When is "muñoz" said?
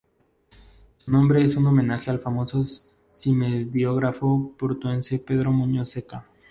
5.51-5.89